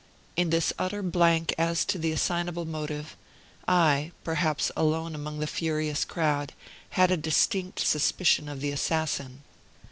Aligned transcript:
In 0.35 0.49
this 0.49 0.73
utter 0.79 1.03
blank 1.03 1.53
as 1.59 1.85
to 1.85 1.99
the 1.99 2.11
assignable 2.11 2.65
motive, 2.65 3.15
I, 3.67 4.11
perhaps 4.23 4.71
alone 4.75 5.13
among 5.13 5.37
the 5.37 5.45
furious 5.45 6.05
crowd, 6.05 6.53
had 6.97 7.11
a 7.11 7.17
distinct 7.17 7.81
suspicion 7.81 8.49
of 8.49 8.61
the 8.61 8.71
assassin. 8.71 9.43